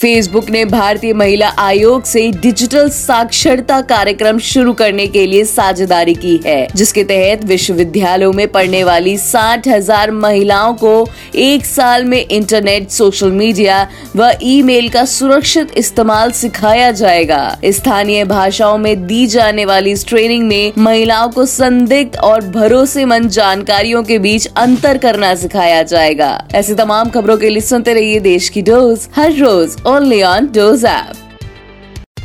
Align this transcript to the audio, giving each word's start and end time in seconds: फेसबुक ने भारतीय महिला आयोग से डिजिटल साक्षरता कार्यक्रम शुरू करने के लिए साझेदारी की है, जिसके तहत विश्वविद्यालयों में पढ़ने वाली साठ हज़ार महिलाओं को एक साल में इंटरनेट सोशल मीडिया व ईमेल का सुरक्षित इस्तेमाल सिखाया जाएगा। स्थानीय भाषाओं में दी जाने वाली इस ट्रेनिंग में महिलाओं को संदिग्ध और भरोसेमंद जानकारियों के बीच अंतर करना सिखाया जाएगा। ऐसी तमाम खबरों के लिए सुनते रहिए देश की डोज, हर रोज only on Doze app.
फेसबुक 0.00 0.48
ने 0.50 0.64
भारतीय 0.64 1.12
महिला 1.12 1.48
आयोग 1.58 2.02
से 2.04 2.20
डिजिटल 2.32 2.88
साक्षरता 2.88 3.80
कार्यक्रम 3.82 4.38
शुरू 4.38 4.72
करने 4.72 5.06
के 5.06 5.24
लिए 5.26 5.44
साझेदारी 5.44 6.14
की 6.14 6.36
है, 6.46 6.66
जिसके 6.76 7.04
तहत 7.04 7.44
विश्वविद्यालयों 7.44 8.32
में 8.32 8.46
पढ़ने 8.48 8.82
वाली 8.84 9.16
साठ 9.18 9.68
हज़ार 9.68 10.10
महिलाओं 10.10 10.74
को 10.74 11.06
एक 11.36 11.64
साल 11.66 12.04
में 12.04 12.18
इंटरनेट 12.18 12.90
सोशल 12.90 13.30
मीडिया 13.32 13.80
व 14.16 14.30
ईमेल 14.42 14.88
का 14.88 15.04
सुरक्षित 15.04 15.72
इस्तेमाल 15.76 16.30
सिखाया 16.32 16.90
जाएगा। 16.92 17.40
स्थानीय 17.66 18.24
भाषाओं 18.26 18.76
में 18.78 19.06
दी 19.06 19.26
जाने 19.28 19.64
वाली 19.64 19.92
इस 19.92 20.06
ट्रेनिंग 20.08 20.46
में 20.48 20.72
महिलाओं 20.78 21.30
को 21.30 21.46
संदिग्ध 21.46 22.18
और 22.24 22.44
भरोसेमंद 22.50 23.30
जानकारियों 23.30 24.02
के 24.02 24.18
बीच 24.18 24.46
अंतर 24.56 24.98
करना 24.98 25.34
सिखाया 25.36 25.82
जाएगा। 25.84 26.30
ऐसी 26.54 26.74
तमाम 26.74 27.10
खबरों 27.10 27.36
के 27.36 27.50
लिए 27.50 27.62
सुनते 27.62 27.94
रहिए 27.94 28.20
देश 28.20 28.48
की 28.48 28.62
डोज, 28.62 29.08
हर 29.16 29.32
रोज 29.34 29.76
only 29.86 30.22
on 30.22 30.50
Doze 30.50 30.84
app. 30.84 31.25